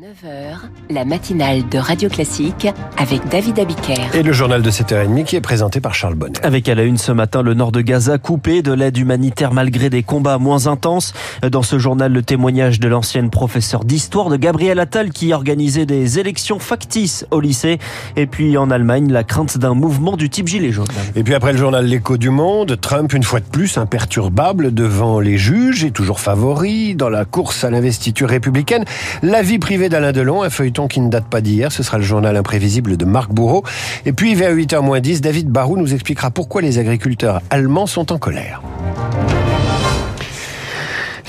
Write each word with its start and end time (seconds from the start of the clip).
9h, 0.00 0.56
la 0.90 1.04
matinale 1.04 1.68
de 1.68 1.78
Radio 1.78 2.08
Classique 2.08 2.66
avec 2.96 3.28
David 3.28 3.60
Abiker. 3.60 3.94
Et 4.12 4.24
le 4.24 4.32
journal 4.32 4.60
de 4.60 4.68
7h30 4.68 5.22
qui 5.22 5.36
est 5.36 5.40
présenté 5.40 5.80
par 5.80 5.94
Charles 5.94 6.16
Bonnet. 6.16 6.44
Avec 6.44 6.68
à 6.68 6.74
la 6.74 6.82
une 6.82 6.98
ce 6.98 7.12
matin 7.12 7.42
le 7.42 7.54
nord 7.54 7.70
de 7.70 7.80
Gaza 7.80 8.18
coupé 8.18 8.60
de 8.62 8.72
l'aide 8.72 8.96
humanitaire 8.96 9.52
malgré 9.52 9.90
des 9.90 10.02
combats 10.02 10.38
moins 10.38 10.66
intenses. 10.66 11.12
Dans 11.48 11.62
ce 11.62 11.78
journal, 11.78 12.12
le 12.12 12.22
témoignage 12.22 12.80
de 12.80 12.88
l'ancienne 12.88 13.30
professeure 13.30 13.84
d'histoire 13.84 14.30
de 14.30 14.36
Gabriel 14.36 14.80
Attal 14.80 15.10
qui 15.10 15.32
organisait 15.32 15.86
des 15.86 16.18
élections 16.18 16.58
factices 16.58 17.24
au 17.30 17.38
lycée. 17.38 17.78
Et 18.16 18.26
puis 18.26 18.56
en 18.56 18.72
Allemagne, 18.72 19.12
la 19.12 19.22
crainte 19.22 19.58
d'un 19.58 19.74
mouvement 19.74 20.16
du 20.16 20.28
type 20.28 20.48
gilet 20.48 20.72
jaune. 20.72 20.88
Et 21.14 21.22
puis 21.22 21.34
après 21.34 21.52
le 21.52 21.58
journal 21.58 21.86
L'écho 21.86 22.16
du 22.16 22.30
monde, 22.30 22.80
Trump 22.80 23.12
une 23.12 23.22
fois 23.22 23.38
de 23.38 23.46
plus 23.46 23.78
imperturbable 23.78 24.74
devant 24.74 25.20
les 25.20 25.38
juges 25.38 25.84
et 25.84 25.92
toujours 25.92 26.18
favori 26.18 26.96
dans 26.96 27.10
la 27.10 27.24
course 27.24 27.62
à 27.62 27.70
l'investiture 27.70 28.28
républicaine. 28.28 28.84
La 29.22 29.42
vie 29.42 29.60
privée 29.60 29.83
d'Alain 29.88 30.12
Delon, 30.12 30.42
un 30.42 30.50
feuilleton 30.50 30.88
qui 30.88 31.00
ne 31.00 31.08
date 31.08 31.26
pas 31.26 31.40
d'hier. 31.40 31.72
Ce 31.72 31.82
sera 31.82 31.98
le 31.98 32.04
journal 32.04 32.36
imprévisible 32.36 32.96
de 32.96 33.04
Marc 33.04 33.30
Bourreau. 33.30 33.64
Et 34.06 34.12
puis, 34.12 34.34
vers 34.34 34.54
8h 34.54 34.80
moins 34.82 35.00
10, 35.00 35.20
David 35.20 35.48
Barou 35.48 35.76
nous 35.76 35.92
expliquera 35.94 36.30
pourquoi 36.30 36.62
les 36.62 36.78
agriculteurs 36.78 37.40
allemands 37.50 37.86
sont 37.86 38.12
en 38.12 38.18
colère. 38.18 38.62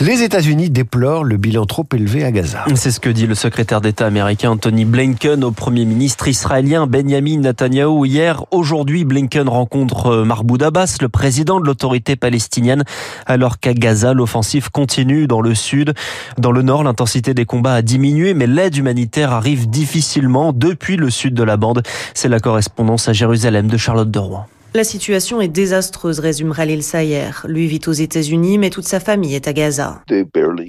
Les 0.01 0.23
États-Unis 0.23 0.69
déplorent 0.69 1.23
le 1.23 1.37
bilan 1.37 1.65
trop 1.65 1.85
élevé 1.93 2.25
à 2.25 2.31
Gaza. 2.31 2.65
C'est 2.75 2.91
ce 2.91 2.99
que 2.99 3.09
dit 3.09 3.27
le 3.27 3.35
secrétaire 3.35 3.79
d'État 3.79 4.05
américain 4.05 4.51
Anthony 4.51 4.83
Blinken 4.83 5.41
au 5.41 5.51
Premier 5.51 5.85
ministre 5.85 6.27
israélien 6.27 6.85
Benjamin 6.85 7.39
Netanyahu 7.39 8.05
hier. 8.05 8.43
Aujourd'hui, 8.51 9.05
Blinken 9.05 9.47
rencontre 9.47 10.07
euh, 10.07 10.25
Mahmoud 10.25 10.61
Abbas, 10.63 10.97
le 10.99 11.07
président 11.07 11.61
de 11.61 11.65
l'autorité 11.65 12.17
palestinienne, 12.17 12.83
alors 13.25 13.57
qu'à 13.59 13.73
Gaza, 13.73 14.13
l'offensive 14.13 14.69
continue 14.69 15.27
dans 15.27 15.39
le 15.39 15.55
sud. 15.55 15.93
Dans 16.37 16.51
le 16.51 16.61
nord, 16.61 16.83
l'intensité 16.83 17.33
des 17.33 17.45
combats 17.45 17.75
a 17.75 17.81
diminué, 17.81 18.33
mais 18.33 18.47
l'aide 18.47 18.75
humanitaire 18.75 19.31
arrive 19.31 19.69
difficilement 19.69 20.51
depuis 20.51 20.97
le 20.97 21.09
sud 21.09 21.33
de 21.33 21.43
la 21.43 21.55
bande. 21.55 21.83
C'est 22.13 22.27
la 22.27 22.41
correspondance 22.41 23.07
à 23.07 23.13
Jérusalem 23.13 23.67
de 23.67 23.77
Charlotte 23.77 24.11
de 24.11 24.19
Rouen. 24.19 24.45
La 24.75 24.83
situation 24.83 25.39
est 25.39 25.47
désastreuse, 25.47 26.19
résume 26.19 26.53
Khalil 26.53 26.83
Sayer. 26.83 27.29
Lui 27.45 27.65
vit 27.65 27.79
aux 27.87 27.93
États-Unis, 27.93 28.57
mais 28.57 28.69
toute 28.69 28.83
sa 28.83 28.99
famille 28.99 29.33
est 29.33 29.47
à 29.47 29.53
Gaza. 29.53 30.01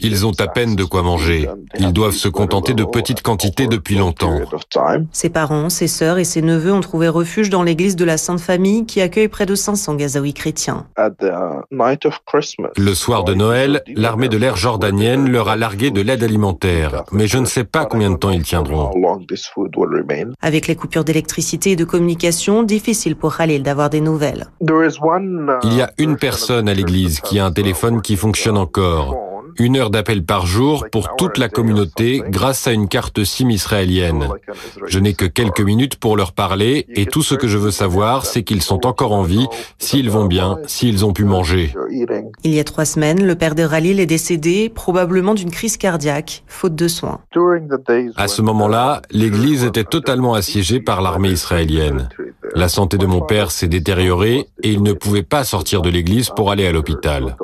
Ils 0.01 0.25
ont 0.25 0.39
à 0.39 0.47
peine 0.47 0.77
de 0.77 0.85
quoi 0.85 1.03
manger. 1.03 1.49
Ils 1.81 1.93
doivent 1.93 2.15
se 2.15 2.29
contenter 2.29 2.73
de 2.73 2.85
petites 2.85 3.23
quantités 3.23 3.67
depuis 3.67 3.97
longtemps. 3.97 4.39
Ses 5.11 5.29
parents, 5.29 5.71
ses 5.71 5.89
sœurs 5.89 6.19
et 6.19 6.25
ses 6.25 6.41
neveux 6.41 6.73
ont 6.73 6.83
trouvé 6.83 7.09
refuge 7.09 7.51
dans 7.51 7.65
l'église 7.65 7.97
de 7.97 8.05
la 8.05 8.17
Sainte 8.17 8.39
Famille 8.39 8.87
qui 8.87 9.01
accueille 9.01 9.27
près 9.27 9.45
de 9.45 9.57
500 9.57 9.97
Gazaouis 9.97 10.35
chrétiens. 10.35 10.87
Le 12.77 12.95
soir 12.95 13.25
de 13.25 13.35
Noël, 13.35 13.83
l'armée 13.89 14.29
de 14.29 14.37
l'air 14.37 14.55
jordanienne 14.55 15.29
leur 15.29 15.49
a 15.49 15.57
largué 15.57 15.91
de 15.91 16.01
l'aide 16.01 16.23
alimentaire, 16.23 17.03
mais 17.11 17.27
je 17.27 17.39
ne 17.39 17.45
sais 17.45 17.65
pas 17.65 17.87
combien 17.87 18.13
de 18.13 18.17
temps 18.17 18.31
ils 18.31 18.45
tiendront. 18.45 18.93
Avec 20.43 20.69
les 20.69 20.77
coupures 20.77 21.03
d'électricité 21.03 21.73
et 21.73 21.77
de 21.77 21.85
communication, 21.85 22.63
difficile 22.63 23.17
pour 23.17 23.37
Khalil 23.37 23.65
d'avoir 23.65 23.91
des 23.91 23.96
Il 25.65 25.75
y 25.75 25.83
a 25.83 25.91
une 25.99 26.17
personne 26.17 26.69
à 26.69 26.75
l'église 26.75 27.21
qui 27.21 27.39
a 27.39 27.47
un 27.47 27.53
téléphone 27.53 28.03
qui 28.03 28.17
fonctionne 28.17 28.57
encore 28.57 29.26
une 29.59 29.77
heure 29.77 29.91
d'appel 29.91 30.25
par 30.25 30.47
jour 30.47 30.87
pour 30.91 31.17
toute 31.17 31.39
la 31.39 31.49
communauté 31.49 32.23
grâce 32.29 32.67
à 32.67 32.73
une 32.73 32.89
carte 32.89 33.25
SIM 33.25 33.51
israélienne. 33.51 34.29
Je 34.87 34.99
n'ai 34.99 35.15
que 35.15 35.25
quelques 35.25 35.61
minutes 35.61 35.97
pour 35.97 36.17
leur 36.17 36.33
parler 36.33 36.87
et 36.89 37.07
tout 37.07 37.23
ce 37.23 37.35
que 37.35 37.49
je 37.49 37.59
veux 37.59 37.71
savoir, 37.71 38.27
c'est 38.27 38.43
qu'ils 38.43 38.63
sont 38.63 38.87
encore 38.87 39.13
en 39.13 39.23
vie, 39.23 39.47
s'ils 39.79 40.11
vont 40.11 40.27
bien, 40.27 40.59
s'ils 40.67 41.05
ont 41.05 41.13
pu 41.13 41.25
manger. 41.25 41.75
Il 42.45 42.55
y 42.55 42.61
a 42.61 42.65
trois 42.65 42.85
semaines, 42.85 43.27
le 43.27 43.35
père 43.35 43.55
de 43.55 43.63
Ralil 43.63 44.01
est 44.01 44.07
décédé, 44.07 44.69
probablement 44.69 45.35
d'une 45.35 45.51
crise 45.51 45.77
cardiaque, 45.77 46.45
faute 46.47 46.75
de 46.75 46.89
soins. 46.89 47.21
À 48.17 48.29
ce 48.29 48.43
moment-là, 48.43 49.03
l'église 49.11 49.65
était 49.65 49.85
totalement 49.85 50.35
assiégée 50.35 50.81
par 50.81 51.03
l'armée 51.03 51.31
israélienne. 51.31 52.09
La 52.55 52.69
santé 52.69 52.97
de 52.97 53.07
mon 53.07 53.21
père 53.21 53.51
s'est 53.51 53.69
détériorée 53.69 54.49
et 54.63 54.73
il 54.73 54.83
ne 54.83 54.93
pouvait 54.93 55.23
pas 55.23 55.45
sortir 55.45 55.83
de 55.83 55.91
l'église 55.91 56.31
pour 56.31 56.51
aller 56.51 56.67
à 56.67 56.73
l'hôpital. 56.73 57.37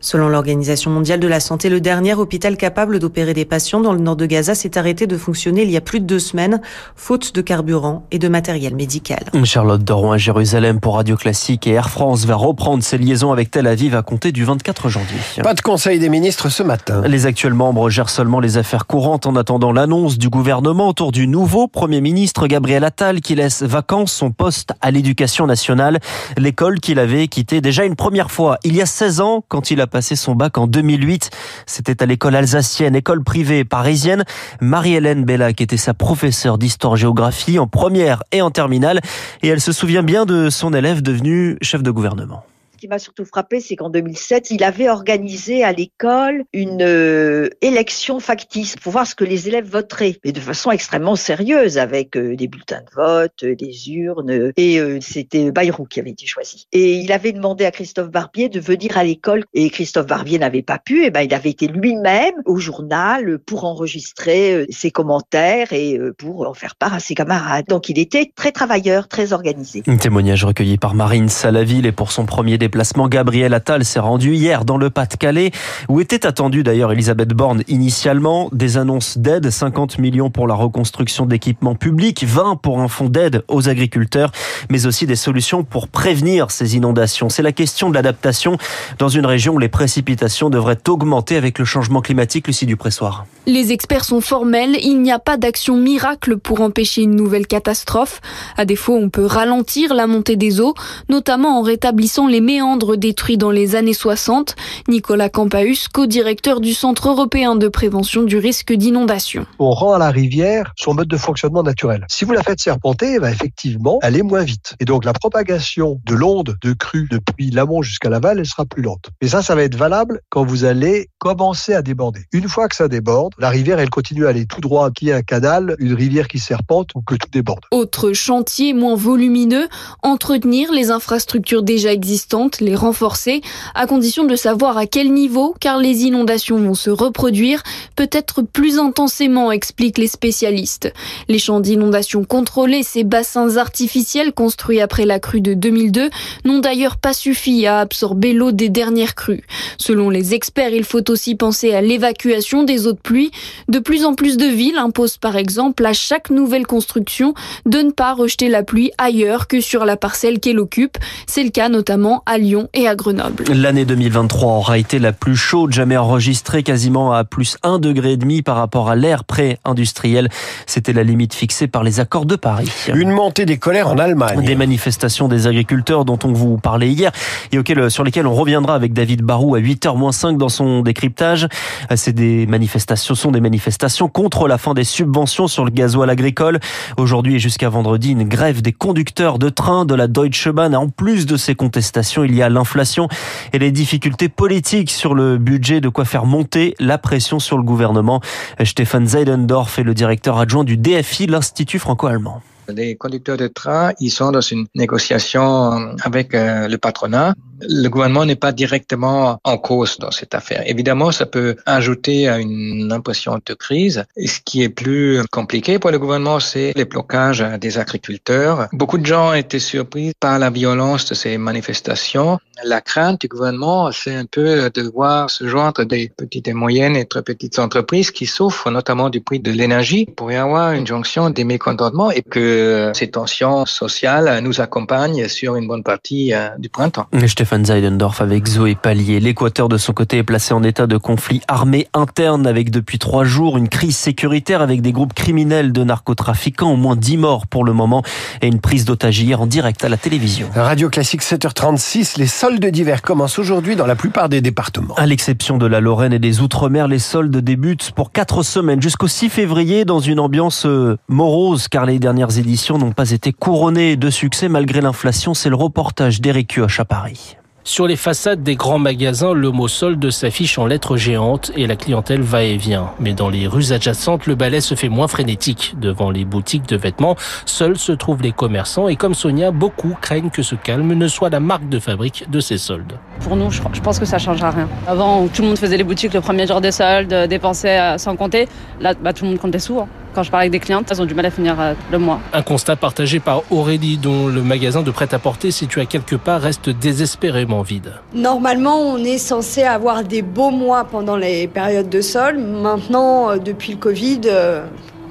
Selon 0.00 0.28
l'Organisation 0.28 0.90
mondiale 0.90 1.20
de 1.20 1.28
la 1.28 1.40
santé, 1.40 1.68
le 1.68 1.80
dernier 1.80 2.14
hôpital 2.14 2.56
capable 2.56 2.98
d'opérer 2.98 3.34
des 3.34 3.44
patients 3.44 3.80
dans 3.80 3.92
le 3.92 3.98
nord 3.98 4.16
de 4.16 4.26
Gaza 4.26 4.54
s'est 4.54 4.78
arrêté 4.78 5.06
de 5.06 5.16
fonctionner 5.16 5.62
il 5.62 5.70
y 5.70 5.76
a 5.76 5.80
plus 5.80 6.00
de 6.00 6.06
deux 6.06 6.18
semaines, 6.18 6.60
faute 6.96 7.34
de 7.34 7.40
carburant 7.40 8.06
et 8.10 8.18
de 8.18 8.28
matériel 8.28 8.74
médical. 8.74 9.24
Charlotte 9.44 9.82
Doron 9.82 10.12
à 10.12 10.18
Jérusalem 10.18 10.80
pour 10.80 10.96
Radio 10.96 11.16
Classique 11.16 11.66
et 11.66 11.72
Air 11.72 11.90
France 11.90 12.24
va 12.24 12.34
reprendre 12.34 12.82
ses 12.82 12.98
liaisons 12.98 13.32
avec 13.32 13.50
Tel 13.50 13.66
Aviv 13.66 13.94
à 13.94 14.02
compter 14.02 14.32
du 14.32 14.44
24 14.44 14.88
janvier. 14.88 15.18
Pas 15.42 15.54
de 15.54 15.60
conseil 15.60 15.98
des 15.98 16.08
ministres 16.08 16.48
ce 16.48 16.62
matin. 16.62 17.02
Les 17.06 17.26
actuels 17.26 17.54
membres 17.54 17.90
gèrent 17.90 18.10
seulement 18.10 18.40
les 18.40 18.58
affaires 18.58 18.86
courantes 18.86 19.26
en 19.26 19.36
attendant 19.36 19.72
l'annonce 19.72 20.18
du 20.18 20.28
gouvernement 20.28 20.88
autour 20.88 21.12
du 21.12 21.26
nouveau 21.26 21.68
Premier 21.68 22.00
ministre 22.00 22.46
Gabriel 22.46 22.84
Attal 22.84 23.20
qui 23.20 23.34
laisse 23.34 23.62
vacant 23.62 24.06
son 24.06 24.30
poste 24.30 24.72
à 24.80 24.90
l'éducation 24.90 25.46
nationale, 25.46 25.98
l'école 26.36 26.80
qu'il 26.80 26.98
avait 26.98 27.28
quitté 27.28 27.60
déjà 27.60 27.84
une 27.84 27.96
première 27.96 28.30
fois 28.30 28.58
il 28.64 28.74
y 28.74 28.82
a 28.82 28.86
16 28.86 29.20
ans 29.20 29.44
quand 29.48 29.63
il 29.70 29.80
a 29.80 29.86
passé 29.86 30.16
son 30.16 30.34
bac 30.34 30.58
en 30.58 30.66
2008. 30.66 31.30
C'était 31.66 32.02
à 32.02 32.06
l'école 32.06 32.36
alsacienne, 32.36 32.94
école 32.94 33.22
privée 33.22 33.64
parisienne. 33.64 34.24
Marie-Hélène 34.60 35.24
Bellac 35.24 35.60
était 35.60 35.76
sa 35.76 35.94
professeure 35.94 36.58
d'histoire-géographie 36.58 37.58
en 37.58 37.66
première 37.66 38.22
et 38.32 38.42
en 38.42 38.50
terminale. 38.50 39.00
Et 39.42 39.48
elle 39.48 39.60
se 39.60 39.72
souvient 39.72 40.02
bien 40.02 40.26
de 40.26 40.50
son 40.50 40.72
élève 40.72 41.02
devenu 41.02 41.56
chef 41.62 41.82
de 41.82 41.90
gouvernement 41.90 42.44
qui 42.84 42.88
m'a 42.88 42.98
surtout 42.98 43.24
frappé, 43.24 43.60
c'est 43.60 43.76
qu'en 43.76 43.88
2007, 43.88 44.50
il 44.50 44.62
avait 44.62 44.90
organisé 44.90 45.64
à 45.64 45.72
l'école 45.72 46.44
une 46.52 46.82
euh, 46.82 47.48
élection 47.62 48.20
factice 48.20 48.76
pour 48.76 48.92
voir 48.92 49.06
ce 49.06 49.14
que 49.14 49.24
les 49.24 49.48
élèves 49.48 49.66
voteraient, 49.66 50.18
mais 50.22 50.32
de 50.32 50.40
façon 50.40 50.70
extrêmement 50.70 51.16
sérieuse, 51.16 51.78
avec 51.78 52.14
euh, 52.14 52.36
des 52.36 52.46
bulletins 52.46 52.82
de 52.82 52.94
vote, 52.94 53.42
euh, 53.42 53.56
des 53.56 53.88
urnes, 53.88 54.52
et 54.58 54.78
c'était 55.00 55.50
Bayrou 55.50 55.86
qui 55.86 55.98
avait 55.98 56.10
été 56.10 56.26
choisi. 56.26 56.66
Et 56.72 56.96
il 56.96 57.10
avait 57.10 57.32
demandé 57.32 57.64
à 57.64 57.70
Christophe 57.70 58.10
Barbier 58.10 58.50
de 58.50 58.60
venir 58.60 58.98
à 58.98 59.04
l'école, 59.04 59.44
et 59.54 59.70
Christophe 59.70 60.06
Barbier 60.06 60.38
n'avait 60.38 60.60
pas 60.60 60.78
pu, 60.78 61.04
et 61.04 61.10
ben 61.10 61.22
il 61.22 61.32
avait 61.32 61.50
été 61.50 61.68
lui-même 61.68 62.34
au 62.44 62.58
journal 62.58 63.38
pour 63.38 63.64
enregistrer 63.64 64.66
ses 64.68 64.90
commentaires 64.90 65.72
et 65.72 65.98
pour 66.18 66.46
en 66.46 66.52
faire 66.52 66.76
part 66.76 66.92
à 66.92 67.00
ses 67.00 67.14
camarades. 67.14 67.64
Donc 67.66 67.88
il 67.88 67.98
était 67.98 68.30
très 68.36 68.52
travailleur, 68.52 69.08
très 69.08 69.32
organisé. 69.32 69.82
Un 69.86 69.96
témoignage 69.96 70.44
recueilli 70.44 70.76
par 70.76 70.94
Marine 70.94 71.30
Salaville 71.30 71.86
et 71.86 71.92
pour 71.92 72.12
son 72.12 72.26
premier 72.26 72.58
débat 72.58 72.73
déplacement, 72.74 73.06
Gabriel 73.06 73.54
Attal 73.54 73.84
s'est 73.84 74.00
rendu 74.00 74.34
hier 74.34 74.64
dans 74.64 74.78
le 74.78 74.90
Pas-de-Calais, 74.90 75.52
où 75.88 76.00
était 76.00 76.26
attendue 76.26 76.64
d'ailleurs 76.64 76.90
Elisabeth 76.90 77.28
Borne 77.28 77.62
initialement. 77.68 78.48
Des 78.50 78.78
annonces 78.78 79.16
d'aide, 79.16 79.48
50 79.48 79.98
millions 80.00 80.28
pour 80.28 80.48
la 80.48 80.54
reconstruction 80.54 81.24
d'équipements 81.24 81.76
publics, 81.76 82.24
20 82.26 82.56
pour 82.56 82.80
un 82.80 82.88
fonds 82.88 83.08
d'aide 83.08 83.44
aux 83.46 83.68
agriculteurs, 83.68 84.32
mais 84.70 84.86
aussi 84.86 85.06
des 85.06 85.14
solutions 85.14 85.62
pour 85.62 85.86
prévenir 85.86 86.50
ces 86.50 86.74
inondations. 86.74 87.28
C'est 87.28 87.44
la 87.44 87.52
question 87.52 87.90
de 87.90 87.94
l'adaptation 87.94 88.58
dans 88.98 89.08
une 89.08 89.24
région 89.24 89.54
où 89.54 89.60
les 89.60 89.68
précipitations 89.68 90.50
devraient 90.50 90.88
augmenter 90.88 91.36
avec 91.36 91.60
le 91.60 91.64
changement 91.64 92.00
climatique, 92.00 92.48
Lucie 92.48 92.66
Dupressoir. 92.66 93.24
Les 93.46 93.70
experts 93.70 94.04
sont 94.04 94.20
formels, 94.20 94.78
il 94.82 95.00
n'y 95.00 95.12
a 95.12 95.20
pas 95.20 95.36
d'action 95.36 95.76
miracle 95.76 96.38
pour 96.38 96.60
empêcher 96.60 97.02
une 97.02 97.14
nouvelle 97.14 97.46
catastrophe. 97.46 98.20
À 98.56 98.64
défaut, 98.64 98.96
on 98.96 99.10
peut 99.10 99.26
ralentir 99.26 99.94
la 99.94 100.08
montée 100.08 100.34
des 100.34 100.60
eaux, 100.60 100.74
notamment 101.08 101.60
en 101.60 101.62
rétablissant 101.62 102.26
les 102.26 102.40
méandres 102.40 102.63
détruits 102.96 103.36
dans 103.36 103.50
les 103.50 103.76
années 103.76 103.94
60. 103.94 104.56
Nicolas 104.88 105.28
Campaus, 105.28 105.88
co-directeur 105.88 106.60
du 106.60 106.74
Centre 106.74 107.08
européen 107.08 107.56
de 107.56 107.68
prévention 107.68 108.22
du 108.22 108.38
risque 108.38 108.72
d'inondation. 108.72 109.46
On 109.58 109.70
rend 109.70 109.92
à 109.92 109.98
la 109.98 110.10
rivière 110.10 110.72
son 110.76 110.94
mode 110.94 111.08
de 111.08 111.16
fonctionnement 111.16 111.62
naturel. 111.62 112.04
Si 112.08 112.24
vous 112.24 112.32
la 112.32 112.42
faites 112.42 112.60
serpenter, 112.60 113.18
va 113.18 113.30
effectivement, 113.30 113.98
elle 114.02 114.16
est 114.16 114.22
moins 114.22 114.42
vite. 114.42 114.74
Et 114.80 114.84
donc 114.84 115.04
la 115.04 115.12
propagation 115.12 116.00
de 116.04 116.14
l'onde 116.14 116.56
de 116.60 116.72
crue 116.72 117.08
depuis 117.10 117.50
l'amont 117.50 117.82
jusqu'à 117.82 118.08
l'aval, 118.08 118.38
elle 118.38 118.46
sera 118.46 118.64
plus 118.64 118.82
lente. 118.82 119.10
Et 119.20 119.28
ça, 119.28 119.42
ça 119.42 119.54
va 119.54 119.62
être 119.62 119.76
valable 119.76 120.20
quand 120.30 120.44
vous 120.44 120.64
allez 120.64 121.08
commencer 121.18 121.74
à 121.74 121.82
déborder. 121.82 122.20
Une 122.32 122.48
fois 122.48 122.68
que 122.68 122.76
ça 122.76 122.88
déborde, 122.88 123.32
la 123.38 123.50
rivière, 123.50 123.78
elle 123.78 123.90
continue 123.90 124.26
à 124.26 124.30
aller 124.30 124.46
tout 124.46 124.60
droit, 124.60 124.90
qui 124.90 125.10
est 125.10 125.12
un 125.12 125.22
canal, 125.22 125.76
une 125.78 125.94
rivière 125.94 126.28
qui 126.28 126.38
serpente 126.38 126.90
ou 126.94 127.02
que 127.02 127.14
tout 127.14 127.28
déborde. 127.30 127.64
Autre 127.70 128.12
chantier 128.12 128.72
moins 128.72 128.96
volumineux, 128.96 129.68
entretenir 130.02 130.72
les 130.72 130.90
infrastructures 130.90 131.62
déjà 131.62 131.92
existantes 131.92 132.43
les 132.60 132.74
renforcer, 132.74 133.40
à 133.74 133.86
condition 133.86 134.24
de 134.24 134.36
savoir 134.36 134.76
à 134.78 134.86
quel 134.86 135.12
niveau, 135.12 135.54
car 135.60 135.78
les 135.78 136.02
inondations 136.04 136.58
vont 136.58 136.74
se 136.74 136.90
reproduire, 136.90 137.62
peut-être 137.96 138.42
plus 138.42 138.78
intensément, 138.78 139.52
expliquent 139.52 139.98
les 139.98 140.06
spécialistes. 140.06 140.92
Les 141.28 141.38
champs 141.38 141.60
d'inondation 141.60 142.24
contrôlés, 142.24 142.82
ces 142.82 143.04
bassins 143.04 143.56
artificiels 143.56 144.32
construits 144.32 144.80
après 144.80 145.06
la 145.06 145.18
crue 145.18 145.40
de 145.40 145.54
2002, 145.54 146.10
n'ont 146.44 146.58
d'ailleurs 146.58 146.96
pas 146.96 147.12
suffi 147.12 147.66
à 147.66 147.80
absorber 147.80 148.32
l'eau 148.32 148.52
des 148.52 148.68
dernières 148.68 149.14
crues. 149.14 149.44
Selon 149.78 150.10
les 150.10 150.34
experts, 150.34 150.72
il 150.72 150.84
faut 150.84 151.10
aussi 151.10 151.34
penser 151.34 151.72
à 151.72 151.80
l'évacuation 151.80 152.62
des 152.62 152.86
eaux 152.86 152.92
de 152.92 152.98
pluie. 152.98 153.30
De 153.68 153.78
plus 153.78 154.04
en 154.04 154.14
plus 154.14 154.36
de 154.36 154.46
villes 154.46 154.78
imposent 154.78 155.18
par 155.18 155.36
exemple 155.36 155.84
à 155.86 155.92
chaque 155.92 156.30
nouvelle 156.30 156.66
construction 156.66 157.34
de 157.66 157.78
ne 157.78 157.90
pas 157.90 158.14
rejeter 158.14 158.48
la 158.48 158.62
pluie 158.62 158.90
ailleurs 158.98 159.46
que 159.48 159.60
sur 159.60 159.84
la 159.84 159.96
parcelle 159.96 160.40
qu'elle 160.40 160.58
occupe. 160.58 160.98
C'est 161.26 161.42
le 161.42 161.50
cas 161.50 161.68
notamment 161.68 162.22
à 162.26 162.33
à 162.34 162.38
Lyon 162.38 162.68
et 162.74 162.88
à 162.88 162.96
Grenoble. 162.96 163.44
L'année 163.52 163.84
2023 163.84 164.54
aura 164.54 164.76
été 164.76 164.98
la 164.98 165.12
plus 165.12 165.36
chaude 165.36 165.72
jamais 165.72 165.96
enregistrée, 165.96 166.64
quasiment 166.64 167.12
à 167.12 167.22
plus 167.22 167.58
1,5 167.62 167.78
degré 167.78 168.18
par 168.42 168.56
rapport 168.56 168.90
à 168.90 168.96
l'ère 168.96 169.22
pré-industrielle. 169.22 170.28
C'était 170.66 170.92
la 170.92 171.04
limite 171.04 171.32
fixée 171.32 171.68
par 171.68 171.84
les 171.84 172.00
accords 172.00 172.26
de 172.26 172.34
Paris. 172.34 172.68
Une 172.92 173.12
montée 173.12 173.44
des 173.46 173.58
colères 173.58 173.86
en 173.86 173.98
Allemagne. 173.98 174.44
Des 174.44 174.56
manifestations 174.56 175.28
des 175.28 175.46
agriculteurs 175.46 176.04
dont 176.04 176.18
on 176.24 176.32
vous 176.32 176.58
parlait 176.58 176.90
hier 176.90 177.12
et 177.52 177.58
auxquelles, 177.58 177.88
sur 177.88 178.02
lesquelles 178.02 178.26
on 178.26 178.34
reviendra 178.34 178.74
avec 178.74 178.92
David 178.92 179.22
Barou 179.22 179.54
à 179.54 179.60
8h-5 179.60 180.36
dans 180.36 180.48
son 180.48 180.80
décryptage. 180.80 181.46
C'est 181.94 182.14
des 182.14 182.46
manifestations, 182.46 183.14
sont 183.14 183.30
des 183.30 183.40
manifestations 183.40 184.08
contre 184.08 184.48
la 184.48 184.58
fin 184.58 184.74
des 184.74 184.82
subventions 184.82 185.46
sur 185.46 185.64
le 185.64 185.70
gasoil 185.70 186.10
agricole. 186.10 186.58
Aujourd'hui 186.96 187.36
et 187.36 187.38
jusqu'à 187.38 187.68
vendredi, 187.68 188.10
une 188.10 188.24
grève 188.24 188.60
des 188.60 188.72
conducteurs 188.72 189.38
de 189.38 189.50
train 189.50 189.84
de 189.84 189.94
la 189.94 190.08
Deutsche 190.08 190.48
Bahn. 190.48 190.74
En 190.74 190.88
plus 190.88 191.26
de 191.26 191.36
ces 191.36 191.54
contestations, 191.54 192.23
il 192.24 192.34
y 192.34 192.42
a 192.42 192.48
l'inflation 192.48 193.08
et 193.52 193.58
les 193.58 193.70
difficultés 193.70 194.28
politiques 194.28 194.90
sur 194.90 195.14
le 195.14 195.38
budget, 195.38 195.80
de 195.80 195.88
quoi 195.88 196.04
faire 196.04 196.26
monter 196.26 196.74
la 196.78 196.98
pression 196.98 197.38
sur 197.38 197.56
le 197.56 197.62
gouvernement. 197.62 198.20
Stéphane 198.62 199.06
Zeidendorf 199.06 199.78
est 199.78 199.82
le 199.82 199.94
directeur 199.94 200.38
adjoint 200.38 200.64
du 200.64 200.76
DFI, 200.76 201.26
l'Institut 201.26 201.78
franco-allemand. 201.78 202.42
Les 202.68 202.96
conducteurs 202.96 203.36
de 203.36 203.46
train, 203.46 203.92
ils 204.00 204.10
sont 204.10 204.32
dans 204.32 204.40
une 204.40 204.66
négociation 204.74 205.94
avec 206.02 206.34
euh, 206.34 206.66
le 206.66 206.78
patronat. 206.78 207.34
Le 207.60 207.88
gouvernement 207.88 208.24
n'est 208.24 208.36
pas 208.36 208.52
directement 208.52 209.38
en 209.44 209.58
cause 209.58 209.98
dans 209.98 210.10
cette 210.10 210.34
affaire. 210.34 210.62
Évidemment, 210.66 211.12
ça 211.12 211.26
peut 211.26 211.56
ajouter 211.66 212.28
à 212.28 212.38
une 212.38 212.92
impression 212.92 213.40
de 213.44 213.54
crise. 213.54 214.04
Et 214.16 214.26
ce 214.26 214.40
qui 214.44 214.62
est 214.62 214.68
plus 214.68 215.22
compliqué 215.30 215.78
pour 215.78 215.90
le 215.90 215.98
gouvernement, 215.98 216.40
c'est 216.40 216.72
les 216.76 216.84
blocages 216.84 217.44
des 217.60 217.78
agriculteurs. 217.78 218.68
Beaucoup 218.72 218.98
de 218.98 219.06
gens 219.06 219.32
étaient 219.32 219.58
surpris 219.58 220.12
par 220.18 220.38
la 220.38 220.50
violence 220.50 221.06
de 221.06 221.14
ces 221.14 221.38
manifestations. 221.38 222.38
La 222.64 222.80
crainte 222.80 223.20
du 223.20 223.28
gouvernement, 223.28 223.90
c'est 223.90 224.14
un 224.14 224.26
peu 224.26 224.70
de 224.70 224.82
voir 224.82 225.28
se 225.28 225.46
joindre 225.48 225.84
des 225.84 226.10
petites 226.16 226.48
et 226.48 226.52
moyennes 226.52 226.96
et 226.96 227.04
très 227.04 227.22
petites 227.22 227.58
entreprises 227.58 228.10
qui 228.10 228.26
souffrent 228.26 228.70
notamment 228.70 229.10
du 229.10 229.20
prix 229.20 229.40
de 229.40 229.50
l'énergie. 229.50 230.06
Pourrait 230.06 230.34
y 230.34 230.36
avoir 230.36 230.72
une 230.72 230.86
jonction 230.86 231.30
des 231.30 231.44
mécontentements 231.44 232.10
et 232.10 232.22
que 232.22 232.92
ces 232.94 233.10
tensions 233.10 233.66
sociales 233.66 234.40
nous 234.42 234.60
accompagnent 234.60 235.28
sur 235.28 235.56
une 235.56 235.66
bonne 235.66 235.82
partie 235.82 236.32
euh, 236.32 236.48
du 236.58 236.68
printemps. 236.68 237.06
Stéphane 237.44 237.66
Zeidendorf 237.66 238.22
avec 238.22 238.46
Zoé 238.46 238.74
Pallier. 238.74 239.20
L'Équateur, 239.20 239.68
de 239.68 239.76
son 239.76 239.92
côté, 239.92 240.16
est 240.16 240.22
placé 240.22 240.54
en 240.54 240.62
état 240.62 240.86
de 240.86 240.96
conflit 240.96 241.42
armé 241.46 241.88
interne 241.92 242.46
avec 242.46 242.70
depuis 242.70 242.98
trois 242.98 243.24
jours 243.24 243.58
une 243.58 243.68
crise 243.68 243.98
sécuritaire 243.98 244.62
avec 244.62 244.80
des 244.80 244.92
groupes 244.92 245.12
criminels 245.12 245.70
de 245.70 245.84
narcotrafiquants, 245.84 246.72
au 246.72 246.76
moins 246.76 246.96
dix 246.96 247.18
morts 247.18 247.46
pour 247.46 247.64
le 247.64 247.74
moment 247.74 248.02
et 248.40 248.46
une 248.46 248.60
prise 248.62 248.86
d'otages 248.86 249.20
hier 249.20 249.42
en 249.42 249.46
direct 249.46 249.84
à 249.84 249.90
la 249.90 249.98
télévision. 249.98 250.48
Radio 250.54 250.88
Classique 250.88 251.20
7h36, 251.20 252.18
les 252.18 252.26
soldes 252.26 252.64
d'hiver 252.64 253.02
commencent 253.02 253.38
aujourd'hui 253.38 253.76
dans 253.76 253.84
la 253.84 253.94
plupart 253.94 254.30
des 254.30 254.40
départements. 254.40 254.94
À 254.94 255.04
l'exception 255.04 255.58
de 255.58 255.66
la 255.66 255.82
Lorraine 255.82 256.14
et 256.14 256.18
des 256.18 256.40
Outre-mer, 256.40 256.88
les 256.88 256.98
soldes 256.98 257.36
débutent 257.36 257.90
pour 257.90 258.10
quatre 258.10 258.42
semaines 258.42 258.80
jusqu'au 258.80 259.06
6 259.06 259.28
février 259.28 259.84
dans 259.84 260.00
une 260.00 260.18
ambiance 260.18 260.64
euh, 260.64 260.96
morose 261.08 261.68
car 261.68 261.84
les 261.84 261.98
dernières 261.98 262.38
éditions 262.38 262.78
n'ont 262.78 262.92
pas 262.92 263.10
été 263.10 263.34
couronnées 263.34 263.96
de 263.96 264.08
succès 264.08 264.48
malgré 264.48 264.80
l'inflation. 264.80 265.34
C'est 265.34 265.50
le 265.50 265.56
reportage 265.56 266.22
d'Éric 266.22 266.54
Kioch 266.54 266.80
à 266.80 266.86
Paris. 266.86 267.33
Sur 267.66 267.86
les 267.86 267.96
façades 267.96 268.42
des 268.42 268.56
grands 268.56 268.78
magasins, 268.78 269.32
le 269.32 269.50
mot 269.50 269.68
solde 269.68 270.10
s'affiche 270.10 270.58
en 270.58 270.66
lettres 270.66 270.98
géantes 270.98 271.50
et 271.56 271.66
la 271.66 271.76
clientèle 271.76 272.20
va 272.20 272.42
et 272.42 272.58
vient. 272.58 272.90
Mais 273.00 273.14
dans 273.14 273.30
les 273.30 273.46
rues 273.46 273.72
adjacentes, 273.72 274.26
le 274.26 274.34
balai 274.34 274.60
se 274.60 274.74
fait 274.74 274.90
moins 274.90 275.08
frénétique. 275.08 275.74
Devant 275.80 276.10
les 276.10 276.26
boutiques 276.26 276.68
de 276.68 276.76
vêtements, 276.76 277.16
seuls 277.46 277.78
se 277.78 277.92
trouvent 277.92 278.20
les 278.20 278.32
commerçants 278.32 278.86
et 278.88 278.96
comme 278.96 279.14
Sonia, 279.14 279.50
beaucoup 279.50 279.96
craignent 279.98 280.28
que 280.28 280.42
ce 280.42 280.56
calme 280.56 280.92
ne 280.92 281.08
soit 281.08 281.30
la 281.30 281.40
marque 281.40 281.66
de 281.70 281.78
fabrique 281.78 282.30
de 282.30 282.38
ces 282.38 282.58
soldes. 282.58 282.98
Pour 283.20 283.34
nous, 283.34 283.50
je 283.50 283.62
pense 283.80 283.98
que 283.98 284.04
ça 284.04 284.18
changera 284.18 284.50
rien. 284.50 284.68
Avant, 284.86 285.26
tout 285.28 285.40
le 285.40 285.48
monde 285.48 285.58
faisait 285.58 285.78
les 285.78 285.84
boutiques 285.84 286.12
le 286.12 286.20
premier 286.20 286.46
jour 286.46 286.60
des 286.60 286.70
soldes, 286.70 287.14
dépensait 287.30 287.96
sans 287.96 288.14
compter. 288.14 288.46
Là, 288.78 288.92
bah, 288.92 289.14
tout 289.14 289.24
le 289.24 289.30
monde 289.30 289.38
comptait 289.38 289.58
sous. 289.58 289.80
Quand 290.14 290.22
je 290.22 290.30
parle 290.30 290.42
avec 290.42 290.52
des 290.52 290.60
clientes, 290.60 290.86
elles 290.90 291.02
ont 291.02 291.06
du 291.06 291.14
mal 291.14 291.26
à 291.26 291.30
finir 291.30 291.60
euh, 291.60 291.74
le 291.90 291.98
mois. 291.98 292.20
Un 292.32 292.42
constat 292.42 292.76
partagé 292.76 293.18
par 293.18 293.42
Aurélie, 293.50 293.98
dont 293.98 294.28
le 294.28 294.42
magasin 294.42 294.82
de 294.82 294.90
prêt-à-porter 294.92 295.50
situé 295.50 295.80
à 295.80 295.86
quelque 295.86 296.14
part 296.14 296.40
reste 296.40 296.70
désespérément 296.70 297.62
vide. 297.62 297.94
Normalement, 298.14 298.78
on 298.78 298.98
est 298.98 299.18
censé 299.18 299.64
avoir 299.64 300.04
des 300.04 300.22
beaux 300.22 300.50
mois 300.50 300.84
pendant 300.84 301.16
les 301.16 301.48
périodes 301.48 301.88
de 301.88 302.00
sol. 302.00 302.38
Maintenant, 302.38 303.30
euh, 303.30 303.36
depuis 303.38 303.72
le 303.72 303.78
Covid, 303.78 304.20
euh, 304.26 304.64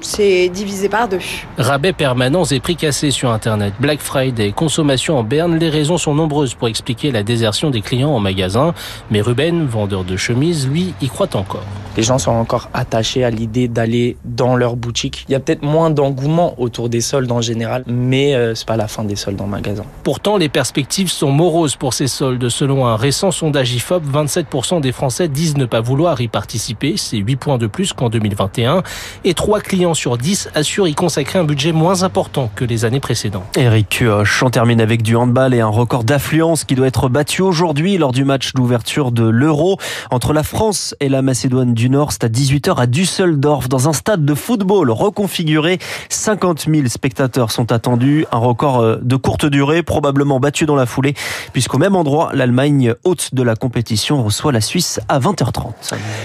c'est 0.04 0.48
divisé 0.48 0.88
par 0.88 1.08
deux. 1.08 1.18
Rabais 1.58 1.92
permanents 1.92 2.44
et 2.44 2.60
prix 2.60 2.76
cassés 2.76 3.10
sur 3.10 3.30
Internet, 3.30 3.74
Black 3.80 4.00
Friday, 4.00 4.52
consommation 4.52 5.18
en 5.18 5.22
berne, 5.22 5.56
les 5.56 5.68
raisons 5.68 5.98
sont 5.98 6.14
nombreuses 6.14 6.54
pour 6.54 6.68
expliquer 6.68 7.10
la 7.10 7.22
désertion 7.22 7.70
des 7.70 7.80
clients 7.80 8.10
en 8.10 8.20
magasin. 8.20 8.74
Mais 9.10 9.20
Ruben, 9.20 9.66
vendeur 9.66 10.04
de 10.04 10.16
chemises, 10.16 10.68
lui, 10.68 10.94
y 11.00 11.08
croit 11.08 11.34
encore. 11.34 11.64
Les 11.96 12.02
gens 12.02 12.18
sont 12.18 12.32
encore 12.32 12.70
attachés 12.74 13.22
à 13.22 13.30
l'idée 13.30 13.68
d'aller 13.68 14.16
dans 14.24 14.56
leur 14.56 14.74
boutique. 14.74 15.24
Il 15.28 15.32
y 15.32 15.34
a 15.36 15.40
peut-être 15.40 15.62
moins 15.62 15.90
d'engouement 15.90 16.54
autour 16.58 16.88
des 16.88 17.00
soldes 17.00 17.30
en 17.30 17.40
général, 17.40 17.84
mais 17.86 18.34
euh, 18.34 18.54
c'est 18.56 18.66
pas 18.66 18.76
la 18.76 18.88
fin 18.88 19.04
des 19.04 19.14
soldes 19.14 19.40
en 19.40 19.46
magasin. 19.46 19.84
Pourtant, 20.02 20.36
les 20.36 20.48
perspectives 20.48 21.08
sont 21.08 21.30
moroses 21.30 21.76
pour 21.76 21.94
ces 21.94 22.08
soldes. 22.08 22.48
Selon 22.48 22.86
un 22.86 22.96
récent 22.96 23.30
sondage 23.30 23.72
IFOP, 23.74 24.02
27% 24.12 24.80
des 24.80 24.90
Français 24.90 25.28
disent 25.28 25.56
ne 25.56 25.66
pas 25.66 25.80
vouloir 25.80 26.20
y 26.20 26.26
participer. 26.26 26.96
C'est 26.96 27.18
8 27.18 27.36
points 27.36 27.58
de 27.58 27.68
plus 27.68 27.92
qu'en 27.92 28.08
2021. 28.08 28.82
Et 29.24 29.34
3 29.34 29.60
clients 29.60 29.93
sur 29.94 30.18
10 30.18 30.50
assurent 30.54 30.88
y 30.88 30.94
consacrer 30.94 31.38
un 31.38 31.44
budget 31.44 31.72
moins 31.72 32.02
important 32.02 32.50
que 32.54 32.64
les 32.64 32.84
années 32.84 33.00
précédentes. 33.00 33.44
Eric 33.56 34.04
on 34.42 34.50
termine 34.50 34.80
avec 34.80 35.02
du 35.02 35.16
handball 35.16 35.54
et 35.54 35.60
un 35.60 35.68
record 35.68 36.04
d'affluence 36.04 36.64
qui 36.64 36.74
doit 36.74 36.86
être 36.86 37.08
battu 37.08 37.42
aujourd'hui 37.42 37.96
lors 37.96 38.12
du 38.12 38.24
match 38.24 38.52
d'ouverture 38.52 39.12
de 39.12 39.24
l'Euro 39.24 39.78
entre 40.10 40.32
la 40.32 40.42
France 40.42 40.94
et 41.00 41.08
la 41.08 41.22
Macédoine 41.22 41.74
du 41.74 41.88
Nord. 41.88 42.12
C'est 42.12 42.24
à 42.24 42.28
18h 42.28 42.76
à 42.76 42.86
Düsseldorf 42.86 43.68
dans 43.68 43.88
un 43.88 43.92
stade 43.92 44.24
de 44.24 44.34
football 44.34 44.90
reconfiguré. 44.90 45.78
50 46.08 46.66
000 46.68 46.88
spectateurs 46.88 47.50
sont 47.50 47.72
attendus. 47.72 48.26
Un 48.32 48.38
record 48.38 48.80
euh, 48.80 48.98
de 49.02 49.16
courte 49.16 49.46
durée, 49.46 49.82
probablement 49.82 50.40
battu 50.40 50.66
dans 50.66 50.76
la 50.76 50.86
foulée, 50.86 51.14
puisqu'au 51.52 51.78
même 51.78 51.96
endroit, 51.96 52.30
l'Allemagne, 52.34 52.94
haute 53.04 53.34
de 53.34 53.42
la 53.42 53.56
compétition, 53.56 54.22
reçoit 54.22 54.52
la 54.52 54.60
Suisse 54.60 55.00
à 55.08 55.20
20h30. 55.20 55.72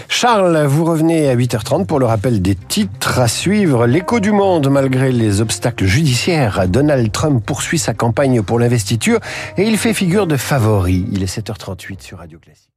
Charles, 0.07 0.65
vous 0.65 0.85
revenez 0.85 1.29
à 1.29 1.35
8h30 1.35 1.85
pour 1.85 1.99
le 1.99 2.05
rappel 2.05 2.41
des 2.41 2.55
titres 2.55 3.19
à 3.19 3.27
L'écho 3.65 4.21
du 4.21 4.31
monde, 4.31 4.69
malgré 4.69 5.11
les 5.11 5.41
obstacles 5.41 5.83
judiciaires, 5.83 6.65
Donald 6.69 7.11
Trump 7.11 7.43
poursuit 7.45 7.77
sa 7.77 7.93
campagne 7.93 8.41
pour 8.41 8.57
l'investiture 8.57 9.19
et 9.57 9.63
il 9.63 9.77
fait 9.77 9.93
figure 9.93 10.27
de 10.27 10.37
favori. 10.37 11.05
Il 11.11 11.23
est 11.23 11.37
7h38 11.37 12.01
sur 12.01 12.19
Radio 12.19 12.39
Classique. 12.39 12.69